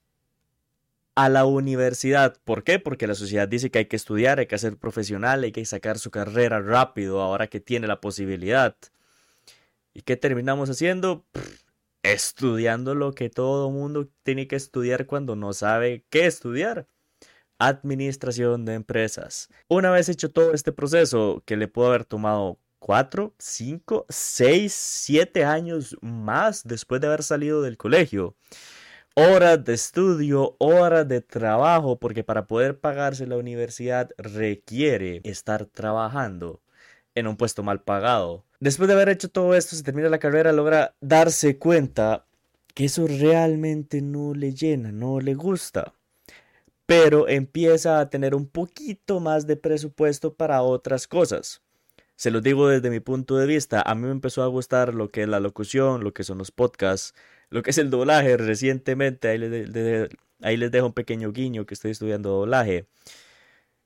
a 1.16 1.30
la 1.30 1.46
universidad. 1.46 2.38
¿Por 2.44 2.64
qué? 2.64 2.80
Porque 2.80 3.08
la 3.08 3.16
sociedad 3.16 3.48
dice 3.48 3.70
que 3.70 3.80
hay 3.80 3.86
que 3.86 3.98
estudiar, 3.98 4.40
hay 4.40 4.48
que 4.48 4.58
ser 4.58 4.78
profesional, 4.78 5.44
hay 5.44 5.52
que 5.52 5.66
sacar 5.66 6.00
su 6.00 6.12
carrera 6.12 6.62
rápido 6.62 7.22
ahora 7.22 7.48
que 7.48 7.60
tiene 7.60 7.88
la 7.88 8.00
posibilidad. 8.00 8.76
¿Y 9.94 10.04
qué 10.04 10.16
terminamos 10.16 10.70
haciendo? 10.70 11.26
estudiando 12.04 12.96
lo 12.96 13.14
que 13.14 13.30
todo 13.30 13.70
mundo 13.70 14.10
tiene 14.24 14.48
que 14.48 14.56
estudiar 14.56 15.06
cuando 15.06 15.36
no 15.36 15.54
sabe 15.54 16.06
qué 16.10 16.26
estudiar. 16.26 16.88
Administración 17.60 18.66
de 18.66 18.74
empresas. 18.74 19.50
Una 19.68 19.92
vez 19.92 20.10
hecho 20.10 20.32
todo 20.32 20.54
este 20.54 20.72
proceso, 20.72 21.44
que 21.46 21.58
le 21.58 21.68
pudo 21.68 21.88
haber 21.88 22.06
tomado 22.06 22.58
4, 22.82 23.36
5, 23.38 24.08
6, 24.10 24.74
7 24.74 25.46
años 25.46 25.96
más 26.02 26.64
después 26.64 27.00
de 27.00 27.08
haber 27.08 27.22
salido 27.22 27.62
del 27.62 27.78
colegio, 27.78 28.36
horas 29.14 29.64
de 29.64 29.74
estudio, 29.74 30.56
horas 30.58 31.08
de 31.08 31.22
trabajo, 31.22 32.00
porque 32.00 32.24
para 32.24 32.48
poder 32.48 32.80
pagarse 32.80 33.28
la 33.28 33.38
universidad 33.38 34.10
requiere 34.18 35.22
estar 35.24 35.68
trabajando 35.68 36.60
en 37.14 37.28
un 37.28 37.38
puesto 37.38 37.62
mal 37.62 37.84
pagado. 37.84 38.46
Después 38.60 38.88
de 38.88 38.96
haber 38.96 39.10
hecho 39.10 39.30
todo 39.30 39.54
esto, 39.54 39.76
se 39.76 39.84
termina 39.84 40.10
la 40.10 40.18
carrera, 40.18 40.52
logra 40.52 40.96
darse 41.02 41.60
cuenta 41.60 42.26
que 42.74 42.86
eso 42.86 43.06
realmente 43.06 44.02
no 44.02 44.34
le 44.34 44.56
llena, 44.56 44.92
no 44.92 45.20
le 45.20 45.36
gusta. 45.36 45.94
Pero 46.88 47.28
empieza 47.28 48.00
a 48.00 48.10
tener 48.10 48.34
un 48.34 48.48
poquito 48.48 49.20
más 49.20 49.46
de 49.46 49.56
presupuesto 49.56 50.34
para 50.34 50.64
otras 50.64 51.08
cosas. 51.08 51.62
Se 52.22 52.30
lo 52.30 52.40
digo 52.40 52.68
desde 52.68 52.92
mi 52.92 53.00
punto 53.00 53.36
de 53.36 53.48
vista, 53.48 53.82
a 53.84 53.96
mí 53.96 54.04
me 54.04 54.12
empezó 54.12 54.44
a 54.44 54.46
gustar 54.46 54.94
lo 54.94 55.10
que 55.10 55.24
es 55.24 55.28
la 55.28 55.40
locución, 55.40 56.04
lo 56.04 56.13
que 56.13 56.24
son 56.24 56.38
los 56.38 56.51
podcasts, 56.51 57.16
lo 57.50 57.63
que 57.63 57.72
es 57.72 57.80
el 57.80 57.90
doblaje 57.90 58.38
recientemente, 58.38 59.28
ahí 59.28 59.40
les, 59.40 60.10
ahí 60.44 60.56
les 60.56 60.70
dejo 60.70 60.86
un 60.86 60.94
pequeño 60.94 61.32
guiño 61.32 61.66
que 61.66 61.74
estoy 61.74 61.90
estudiando 61.90 62.30
doblaje. 62.30 62.86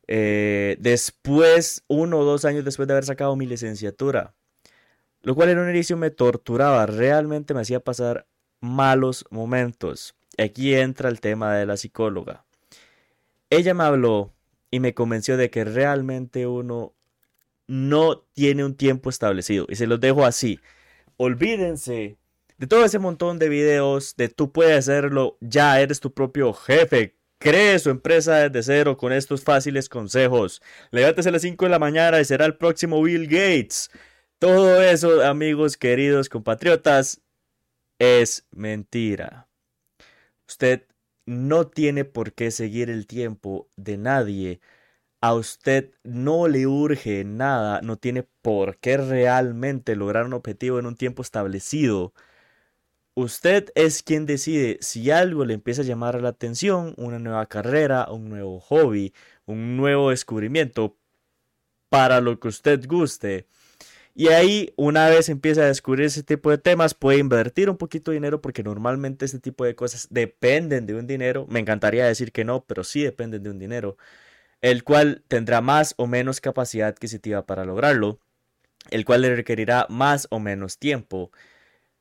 Eh, 0.08 0.76
después, 0.82 1.86
uno 1.88 2.20
o 2.20 2.26
dos 2.26 2.44
años 2.44 2.66
después 2.66 2.90
de 2.90 2.96
haber 2.96 3.06
sacado 3.06 3.38
mi 3.38 3.46
licenciatura, 3.46 4.34
lo 5.22 5.34
cual 5.34 5.48
en 5.52 5.60
un 5.60 5.70
inicio 5.70 5.96
me 5.96 6.10
torturaba, 6.10 6.86
realmente 6.88 7.54
me 7.54 7.62
hacía 7.62 7.80
pasar 7.80 8.28
malos 8.60 9.24
momentos. 9.30 10.14
Aquí 10.38 10.76
entra 10.76 11.08
el 11.08 11.22
tema 11.22 11.56
de 11.56 11.66
la 11.66 11.78
psicóloga. 11.78 12.44
Ella 13.50 13.74
me 13.74 13.86
habló 13.86 14.34
y 14.72 14.82
me 14.82 14.94
convenció 14.94 15.38
de 15.38 15.50
que 15.50 15.64
realmente 15.64 16.48
uno 16.48 16.96
no 17.68 18.20
tiene 18.34 18.66
un 18.66 18.76
tiempo 18.76 19.10
establecido. 19.10 19.66
Y 19.70 19.76
se 19.76 19.88
los 19.88 20.00
dejo 20.00 20.26
así. 20.26 20.60
Olvídense 21.18 22.18
de 22.58 22.68
todo 22.68 22.86
ese 22.86 23.00
montón 23.00 23.40
de 23.40 23.50
videos 23.50 24.16
de 24.16 24.30
tú 24.30 24.52
puedes 24.52 24.78
hacerlo, 24.78 25.38
ya 25.42 25.80
eres 25.82 26.00
tu 26.00 26.14
propio 26.14 26.54
jefe. 26.54 27.18
Cree 27.38 27.78
su 27.80 27.90
empresa 27.90 28.50
desde 28.50 28.64
cero 28.64 28.98
con 28.98 29.12
estos 29.12 29.44
fáciles 29.44 29.90
consejos. 29.90 30.62
Levántese 30.92 31.30
a 31.30 31.32
las 31.34 31.42
5 31.42 31.66
de 31.66 31.72
la 31.72 31.80
mañana 31.80 32.20
y 32.20 32.26
será 32.26 32.46
el 32.46 32.56
próximo 32.56 33.02
Bill 33.04 33.28
Gates. 33.28 33.92
Todo 34.40 34.82
eso, 34.82 35.22
amigos 35.24 35.78
queridos 35.78 36.30
compatriotas, 36.30 37.22
es 38.00 38.48
mentira. 38.52 39.48
Usted 40.48 40.84
no 41.26 41.68
tiene 41.68 42.06
por 42.06 42.34
qué 42.34 42.52
seguir 42.52 42.90
el 42.90 43.06
tiempo 43.06 43.70
de 43.76 43.98
nadie. 43.98 44.62
A 45.26 45.34
usted 45.34 45.90
no 46.04 46.48
le 46.48 46.68
urge 46.68 47.24
nada, 47.24 47.82
no 47.82 47.98
tiene 47.98 48.22
por 48.44 48.78
qué 48.78 48.98
realmente 48.98 49.96
lograr 49.96 50.28
un 50.28 50.34
objetivo 50.34 50.78
en 50.78 50.86
un 50.86 50.96
tiempo 50.96 51.24
establecido. 51.24 52.14
Usted 53.16 53.72
es 53.74 54.04
quien 54.04 54.28
decide 54.28 54.78
si 54.82 55.10
algo 55.10 55.44
le 55.44 55.56
empieza 55.56 55.82
a 55.82 55.86
llamar 55.86 56.22
la 56.22 56.30
atención, 56.30 56.94
una 56.98 57.18
nueva 57.18 57.48
carrera, 57.48 58.08
un 58.12 58.30
nuevo 58.30 58.60
hobby, 58.60 59.16
un 59.48 59.78
nuevo 59.78 60.12
descubrimiento, 60.12 60.96
para 61.90 62.22
lo 62.22 62.40
que 62.40 62.50
usted 62.50 62.86
guste. 62.88 63.48
Y 64.14 64.28
ahí, 64.28 64.74
una 64.78 65.10
vez 65.10 65.30
empieza 65.30 65.64
a 65.64 65.68
descubrir 65.68 66.06
ese 66.06 66.22
tipo 66.22 66.52
de 66.52 66.60
temas, 66.60 66.94
puede 66.94 67.18
invertir 67.18 67.72
un 67.72 67.78
poquito 67.78 68.12
de 68.12 68.18
dinero 68.18 68.42
porque 68.42 68.62
normalmente 68.62 69.26
este 69.26 69.40
tipo 69.40 69.66
de 69.66 69.76
cosas 69.76 70.08
dependen 70.12 70.86
de 70.86 70.94
un 70.94 71.08
dinero. 71.08 71.48
Me 71.50 71.62
encantaría 71.62 72.06
decir 72.06 72.32
que 72.32 72.46
no, 72.46 72.64
pero 72.66 72.84
sí 72.84 73.02
dependen 73.04 73.42
de 73.42 73.50
un 73.50 73.58
dinero, 73.58 73.98
el 74.66 74.84
cual 74.84 75.24
tendrá 75.28 75.62
más 75.62 75.94
o 75.96 76.08
menos 76.08 76.42
capacidad 76.42 76.88
adquisitiva 76.88 77.46
para 77.46 77.66
lograrlo, 77.66 78.20
el 78.90 79.06
cual 79.06 79.22
le 79.22 79.36
requerirá 79.36 79.86
más 79.90 80.28
o 80.32 80.40
menos 80.40 80.80
tiempo 80.80 81.32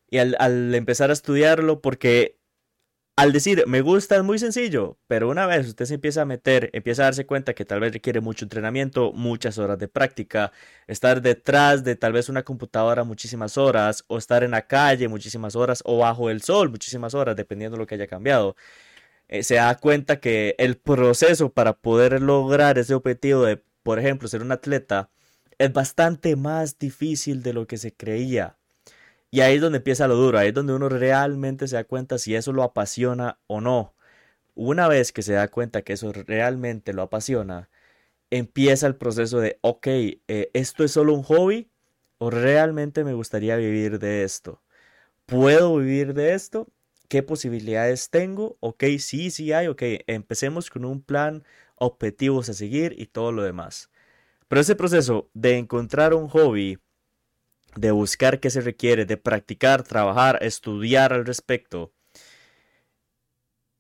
y 0.09 0.17
al, 0.17 0.75
empezar 0.75 1.11
a 1.11 1.13
estudiarlo, 1.13 1.83
porque 1.83 2.39
al 3.17 3.33
decir 3.33 3.65
me 3.67 3.83
gusta 3.83 4.17
es 4.17 4.23
muy 4.23 4.39
sencillo, 4.39 4.99
pero 5.09 5.29
una 5.29 5.47
vez 5.47 5.69
usted 5.69 5.85
se 5.85 5.95
empieza 5.97 6.23
a 6.23 6.25
meter, 6.25 6.71
empieza 6.73 7.03
a 7.03 7.05
darse 7.07 7.27
cuenta 7.27 7.53
que 7.53 7.67
tal 7.67 7.81
vez 7.81 7.93
requiere 7.93 8.23
mucho 8.23 8.47
entrenamiento, 8.47 9.13
muchas 9.13 9.59
horas 9.59 9.79
de 9.79 9.89
práctica, 9.89 10.51
estar 10.87 11.21
detrás 11.21 11.85
de 11.85 11.97
tal 11.97 12.15
vez 12.15 12.31
una 12.31 12.45
computadora 12.45 13.05
muchísimas 13.05 13.59
horas, 13.59 14.05
o 14.09 14.17
estar 14.17 14.43
en 14.43 14.53
la 14.53 14.67
calle 14.67 15.09
muchísimas 15.09 15.55
horas, 15.55 15.83
o 15.85 15.99
bajo 15.99 16.31
el 16.31 16.41
sol 16.41 16.71
muchísimas 16.71 17.13
horas, 17.13 17.37
dependiendo 17.37 17.77
de 17.77 17.81
lo 17.83 17.87
que 17.87 17.97
haya 17.97 18.07
cambiado. 18.07 18.57
Eh, 19.35 19.43
se 19.43 19.57
da 19.57 19.75
cuenta 19.79 20.21
que 20.21 20.55
el 20.59 20.77
proceso 20.77 21.53
para 21.53 21.73
poder 21.73 22.23
lograr 22.23 22.79
ese 22.79 22.95
objetivo 22.95 23.43
de, 23.43 23.61
por 23.83 23.99
ejemplo, 23.99 24.29
ser 24.29 24.43
un 24.43 24.53
atleta, 24.53 25.11
es 25.59 25.73
bastante 25.73 26.37
más 26.37 26.79
difícil 26.79 27.43
de 27.43 27.53
lo 27.53 27.67
que 27.67 27.77
se 27.77 27.93
creía. 27.93 28.59
Y 29.33 29.41
ahí 29.41 29.57
es 29.57 29.61
donde 29.61 29.79
empieza 29.79 30.07
lo 30.07 30.15
duro, 30.15 30.39
ahí 30.39 30.49
es 30.51 30.55
donde 30.55 30.75
uno 30.75 30.89
realmente 30.89 31.67
se 31.67 31.75
da 31.75 31.83
cuenta 31.83 32.19
si 32.19 32.37
eso 32.37 32.53
lo 32.53 32.63
apasiona 32.63 33.41
o 33.49 33.61
no. 33.61 33.97
Una 34.55 34.87
vez 34.89 35.13
que 35.13 35.23
se 35.23 35.33
da 35.33 35.49
cuenta 35.49 35.83
que 35.83 35.95
eso 35.95 36.13
realmente 36.13 36.93
lo 36.93 37.03
apasiona, 37.03 37.71
empieza 38.31 38.87
el 38.87 38.97
proceso 38.97 39.41
de, 39.41 39.59
ok, 39.63 39.87
eh, 39.89 40.51
¿esto 40.55 40.85
es 40.85 40.93
solo 40.93 41.13
un 41.15 41.25
hobby 41.25 41.71
o 42.19 42.31
realmente 42.31 43.05
me 43.05 43.15
gustaría 43.15 43.57
vivir 43.57 43.99
de 43.99 44.25
esto? 44.25 44.63
¿Puedo 45.27 45.77
vivir 45.79 46.15
de 46.15 46.35
esto? 46.35 46.69
¿Qué 47.15 47.23
posibilidades 47.23 48.11
tengo? 48.11 48.57
Ok, 48.59 48.83
sí, 48.99 49.31
sí 49.31 49.53
hay, 49.53 49.69
ok, 49.69 49.81
empecemos 50.09 50.69
con 50.69 50.85
un 50.85 51.01
plan, 51.01 51.45
objetivos 51.77 52.49
a 52.49 52.55
seguir 52.55 52.93
y 52.99 53.07
todo 53.07 53.31
lo 53.31 53.45
demás. 53.45 53.89
Pero 54.49 54.61
ese 54.61 54.75
proceso 54.75 55.31
de 55.33 55.59
encontrar 55.59 56.13
un 56.13 56.27
hobby 56.27 56.81
de 57.77 57.93
buscar 57.93 58.41
qué 58.41 58.51
se 58.51 58.63
requiere, 58.63 59.07
de 59.07 59.17
practicar, 59.17 59.85
trabajar, 59.85 60.41
estudiar 60.43 61.13
al 61.13 61.25
respecto, 61.25 61.93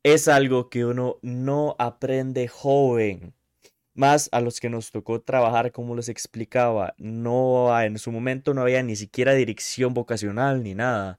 es 0.04 0.28
algo 0.28 0.70
que 0.70 0.84
uno 0.84 1.18
no 1.20 1.74
aprende 1.80 2.46
joven. 2.46 3.34
Más 3.94 4.28
a 4.30 4.40
los 4.40 4.60
que 4.60 4.70
nos 4.70 4.92
tocó 4.92 5.22
trabajar, 5.22 5.72
como 5.72 5.96
les 5.96 6.08
explicaba, 6.08 6.94
no 6.98 7.76
en 7.82 7.98
su 7.98 8.12
momento 8.12 8.54
no 8.54 8.62
había 8.62 8.84
ni 8.84 8.94
siquiera 8.94 9.34
dirección 9.34 9.92
vocacional 9.92 10.62
ni 10.62 10.76
nada. 10.76 11.18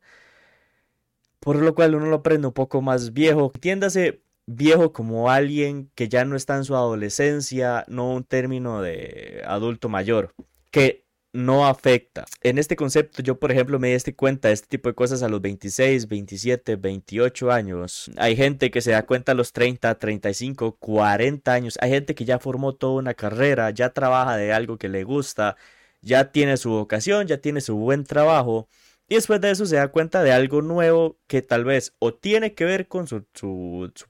Por 1.46 1.58
lo 1.58 1.76
cual 1.76 1.94
uno 1.94 2.08
lo 2.08 2.16
aprende 2.16 2.48
un 2.48 2.54
poco 2.54 2.82
más 2.82 3.14
viejo. 3.14 3.52
Entiéndase 3.54 4.24
viejo 4.48 4.92
como 4.92 5.30
alguien 5.30 5.92
que 5.94 6.10
ya 6.10 6.26
no 6.26 6.36
está 6.36 6.56
en 6.56 6.64
su 6.64 6.76
adolescencia, 6.76 7.86
no 7.88 8.12
un 8.14 8.24
término 8.24 8.82
de 8.82 9.44
adulto 9.46 9.88
mayor. 9.88 10.34
Que 10.72 11.06
no 11.34 11.68
afecta. 11.68 12.26
En 12.42 12.58
este 12.58 12.76
concepto 12.76 13.22
yo, 13.22 13.38
por 13.38 13.52
ejemplo, 13.52 13.78
me 13.78 13.96
di 13.96 14.14
cuenta 14.14 14.48
de 14.48 14.56
este 14.56 14.68
tipo 14.70 14.90
de 14.90 14.96
cosas 14.96 15.22
a 15.22 15.30
los 15.30 15.40
26, 15.40 16.08
27, 16.08 16.78
28 16.78 17.52
años. 17.52 18.10
Hay 18.18 18.36
gente 18.36 18.72
que 18.72 18.82
se 18.82 18.90
da 18.92 19.06
cuenta 19.06 19.34
a 19.34 19.36
los 19.36 19.54
30, 19.54 20.00
35, 20.00 20.78
40 20.80 21.54
años. 21.54 21.78
Hay 21.80 21.92
gente 21.92 22.16
que 22.16 22.26
ya 22.26 22.40
formó 22.40 22.74
toda 22.74 22.94
una 22.94 23.14
carrera, 23.14 23.70
ya 23.70 23.92
trabaja 23.92 24.36
de 24.36 24.52
algo 24.52 24.80
que 24.80 24.90
le 24.90 25.04
gusta, 25.04 25.58
ya 26.02 26.32
tiene 26.32 26.58
su 26.58 26.72
vocación, 26.72 27.28
ya 27.28 27.38
tiene 27.38 27.62
su 27.62 27.76
buen 27.76 28.04
trabajo. 28.04 28.68
Y 29.08 29.16
después 29.16 29.40
de 29.40 29.52
eso 29.52 29.66
se 29.66 29.76
da 29.76 29.90
cuenta 29.90 30.24
de 30.24 30.32
algo 30.32 30.62
nuevo 30.62 31.20
que 31.28 31.42
tal 31.44 31.64
vez 31.64 31.94
o 32.00 32.14
tiene 32.16 32.56
que 32.56 32.66
ver 32.66 32.88
con 32.88 33.08
su, 33.08 33.26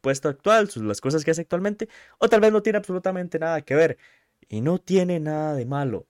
puesto 0.02 0.30
actual, 0.30 0.70
las 0.75 1.02
cosas 1.02 1.25
que 1.25 1.32
hace 1.32 1.42
actualmente, 1.42 1.90
o 2.18 2.30
tal 2.30 2.40
vez 2.42 2.52
no 2.54 2.62
tiene 2.64 2.78
absolutamente 2.78 3.38
nada 3.40 3.62
que 3.62 3.75
ver. 3.75 3.98
Y 4.48 4.62
no 4.62 4.80
tiene 4.80 5.20
nada 5.20 5.56
de 5.56 5.66
malo. 5.66 6.08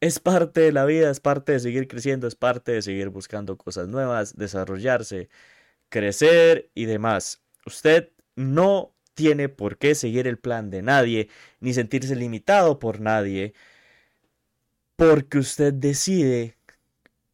Es 0.00 0.20
parte 0.20 0.60
de 0.60 0.72
la 0.72 0.84
vida, 0.86 1.10
es 1.10 1.20
parte 1.20 1.52
de 1.52 1.60
seguir 1.60 1.88
creciendo, 1.88 2.26
es 2.26 2.34
parte 2.36 2.72
de 2.72 2.82
seguir 2.82 3.10
buscando 3.10 3.56
cosas 3.56 3.88
nuevas, 3.88 4.36
desarrollarse, 4.36 5.28
crecer 5.88 6.70
y 6.74 6.86
demás. 6.86 7.42
Usted 7.66 8.12
no 8.36 8.94
tiene 9.14 9.48
por 9.48 9.78
qué 9.78 9.94
seguir 9.94 10.26
el 10.28 10.38
plan 10.38 10.70
de 10.70 10.82
nadie, 10.82 11.28
ni 11.60 11.74
sentirse 11.74 12.16
limitado 12.16 12.78
por 12.78 13.00
nadie, 13.00 13.54
porque 14.96 15.38
usted 15.38 15.72
decide 15.74 16.55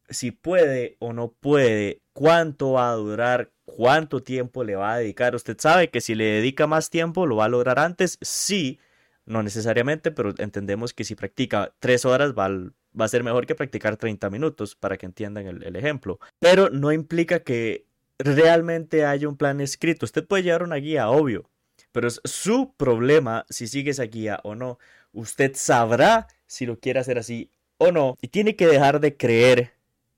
si 0.09 0.31
puede 0.31 0.97
o 0.99 1.13
no 1.13 1.31
puede, 1.31 2.01
cuánto 2.13 2.73
va 2.73 2.91
a 2.91 2.95
durar, 2.95 3.51
cuánto 3.65 4.21
tiempo 4.21 4.63
le 4.63 4.75
va 4.75 4.93
a 4.93 4.97
dedicar. 4.99 5.35
Usted 5.35 5.57
sabe 5.59 5.89
que 5.89 6.01
si 6.01 6.15
le 6.15 6.25
dedica 6.25 6.67
más 6.67 6.89
tiempo 6.89 7.25
lo 7.25 7.37
va 7.37 7.45
a 7.45 7.49
lograr 7.49 7.79
antes, 7.79 8.17
sí, 8.21 8.79
no 9.25 9.43
necesariamente, 9.43 10.11
pero 10.11 10.33
entendemos 10.37 10.93
que 10.93 11.03
si 11.03 11.15
practica 11.15 11.73
tres 11.79 12.05
horas 12.05 12.33
va, 12.33 12.49
va 12.49 13.05
a 13.05 13.09
ser 13.09 13.23
mejor 13.23 13.45
que 13.45 13.55
practicar 13.55 13.97
30 13.97 14.29
minutos, 14.29 14.75
para 14.75 14.97
que 14.97 15.05
entiendan 15.05 15.47
el, 15.47 15.63
el 15.63 15.75
ejemplo. 15.75 16.19
Pero 16.39 16.69
no 16.69 16.91
implica 16.91 17.39
que 17.39 17.85
realmente 18.19 19.05
haya 19.05 19.27
un 19.27 19.37
plan 19.37 19.61
escrito. 19.61 20.05
Usted 20.05 20.25
puede 20.25 20.43
llevar 20.43 20.63
una 20.63 20.75
guía, 20.75 21.09
obvio, 21.09 21.49
pero 21.91 22.07
es 22.07 22.21
su 22.23 22.73
problema 22.75 23.45
si 23.49 23.67
sigue 23.67 23.91
esa 23.91 24.03
guía 24.03 24.39
o 24.43 24.55
no. 24.55 24.79
Usted 25.13 25.51
sabrá 25.55 26.27
si 26.45 26.65
lo 26.65 26.79
quiere 26.79 26.99
hacer 26.99 27.17
así 27.17 27.51
o 27.77 27.91
no. 27.91 28.17
Y 28.21 28.29
tiene 28.29 28.55
que 28.55 28.67
dejar 28.67 28.99
de 28.99 29.15
creer 29.15 29.73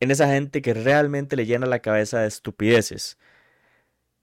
en 0.05 0.11
esa 0.11 0.27
gente 0.27 0.61
que 0.61 0.73
realmente 0.73 1.35
le 1.35 1.45
llena 1.45 1.65
la 1.65 1.79
cabeza 1.79 2.21
de 2.21 2.27
estupideces. 2.27 3.17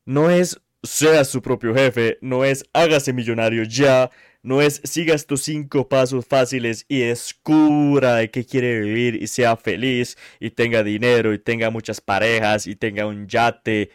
No 0.05 0.31
es 0.31 0.61
sea 0.83 1.25
su 1.25 1.43
propio 1.43 1.75
jefe, 1.75 2.19
no 2.21 2.45
es 2.45 2.65
hágase 2.73 3.13
millonario 3.13 3.63
ya, 3.65 4.11
no 4.43 4.63
es 4.63 4.81
siga 4.85 5.15
estos 5.15 5.43
cinco 5.43 5.89
pasos 5.89 6.27
fáciles 6.27 6.85
y 6.89 7.01
descubra 7.01 8.17
de 8.17 8.31
qué 8.31 8.45
quiere 8.45 8.81
vivir 8.81 9.23
y 9.23 9.27
sea 9.29 9.57
feliz 9.57 10.17
y 10.41 10.51
tenga 10.51 10.83
dinero 10.83 11.33
y 11.33 11.39
tenga 11.39 11.71
muchas 11.71 12.01
parejas 12.01 12.67
y 12.67 12.75
tenga 12.77 13.07
un 13.07 13.29
yate. 13.29 13.91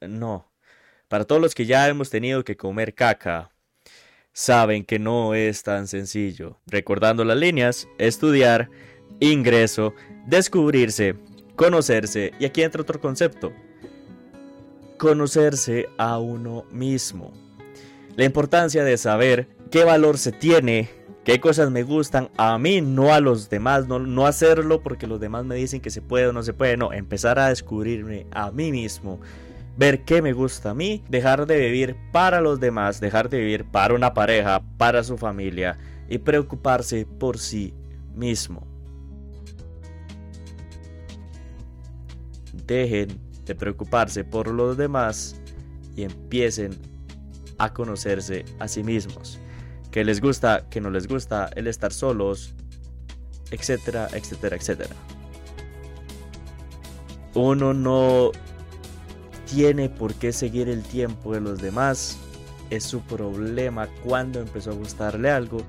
No. 0.00 0.52
Para 1.08 1.24
todos 1.24 1.40
los 1.40 1.54
que 1.54 1.66
ya 1.66 1.88
hemos 1.88 2.10
tenido 2.10 2.44
que 2.44 2.56
comer 2.56 2.94
caca, 2.94 3.50
saben 4.32 4.84
que 4.84 4.98
no 4.98 5.34
es 5.34 5.62
tan 5.62 5.86
sencillo. 5.88 6.58
Recordando 6.66 7.24
las 7.24 7.38
líneas, 7.38 7.88
estudiar, 7.98 8.70
ingreso, 9.20 9.94
descubrirse, 10.26 11.16
conocerse 11.56 12.32
y 12.38 12.44
aquí 12.44 12.62
entra 12.62 12.82
otro 12.82 13.00
concepto. 13.00 13.52
Conocerse 14.98 15.88
a 15.96 16.18
uno 16.18 16.64
mismo. 16.70 17.32
La 18.16 18.24
importancia 18.24 18.82
de 18.82 18.96
saber 18.96 19.48
qué 19.70 19.84
valor 19.84 20.18
se 20.18 20.32
tiene, 20.32 20.90
qué 21.24 21.40
cosas 21.40 21.70
me 21.70 21.82
gustan 21.84 22.30
a 22.36 22.58
mí, 22.58 22.80
no 22.80 23.12
a 23.12 23.20
los 23.20 23.48
demás, 23.48 23.86
no, 23.86 23.98
no 23.98 24.26
hacerlo 24.26 24.82
porque 24.82 25.06
los 25.06 25.20
demás 25.20 25.44
me 25.44 25.54
dicen 25.54 25.80
que 25.80 25.90
se 25.90 26.02
puede 26.02 26.26
o 26.26 26.32
no 26.32 26.42
se 26.42 26.52
puede, 26.52 26.76
no, 26.76 26.92
empezar 26.92 27.38
a 27.38 27.48
descubrirme 27.48 28.26
a 28.32 28.50
mí 28.50 28.72
mismo, 28.72 29.20
ver 29.76 30.04
qué 30.04 30.20
me 30.20 30.32
gusta 30.32 30.70
a 30.70 30.74
mí, 30.74 31.04
dejar 31.08 31.46
de 31.46 31.58
vivir 31.58 31.96
para 32.12 32.40
los 32.40 32.58
demás, 32.58 33.00
dejar 33.00 33.28
de 33.28 33.38
vivir 33.38 33.64
para 33.64 33.94
una 33.94 34.14
pareja, 34.14 34.62
para 34.78 35.04
su 35.04 35.16
familia 35.16 35.78
y 36.08 36.18
preocuparse 36.18 37.06
por 37.06 37.38
sí 37.38 37.72
mismo. 38.16 38.66
Dejen 42.68 43.08
de 43.44 43.56
preocuparse 43.56 44.22
por 44.22 44.46
los 44.46 44.76
demás 44.76 45.34
y 45.96 46.04
empiecen 46.04 46.78
a 47.58 47.74
conocerse 47.74 48.44
a 48.60 48.68
sí 48.68 48.84
mismos 48.84 49.40
que 49.90 50.04
les 50.04 50.20
gusta, 50.20 50.66
que 50.70 50.80
no 50.80 50.90
les 50.90 51.08
gusta, 51.08 51.50
el 51.56 51.66
estar 51.66 51.92
solos, 51.92 52.54
etcétera, 53.50 54.08
etcétera, 54.12 54.56
etcétera. 54.56 54.94
Uno 57.34 57.72
no 57.72 58.32
tiene 59.50 59.88
por 59.88 60.14
qué 60.14 60.32
seguir 60.32 60.68
el 60.68 60.82
tiempo 60.82 61.32
de 61.32 61.40
los 61.40 61.60
demás. 61.60 62.18
Es 62.70 62.84
su 62.84 63.00
problema 63.00 63.88
cuando 64.04 64.40
empezó 64.40 64.70
a 64.70 64.74
gustarle 64.74 65.30
algo, 65.30 65.62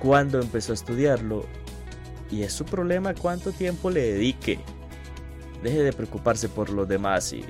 cuando 0.00 0.40
empezó 0.40 0.72
a 0.72 0.74
estudiarlo. 0.74 1.44
Y 2.30 2.42
es 2.42 2.52
su 2.52 2.64
problema 2.64 3.14
cuánto 3.14 3.52
tiempo 3.52 3.90
le 3.90 4.02
dedique. 4.14 4.58
Deje 5.66 5.82
de 5.82 5.92
preocuparse 5.92 6.48
por 6.48 6.70
los 6.70 6.86
demás 6.86 7.32
y 7.32 7.44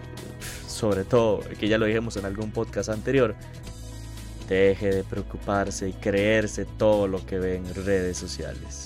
sobre 0.67 1.05
todo, 1.05 1.41
que 1.61 1.69
ya 1.69 1.77
lo 1.77 1.85
dijimos 1.85 2.17
en 2.17 2.25
algún 2.25 2.51
podcast 2.51 2.89
anterior, 2.89 3.35
Deje 4.49 4.91
de 4.91 5.05
preocuparse 5.05 5.91
y 5.91 5.93
creerse 5.93 6.65
todo 6.65 7.09
lo 7.09 7.27
que 7.27 7.39
ve 7.39 7.57
en 7.57 7.75
redes 7.75 8.17
sociales. 8.17 8.86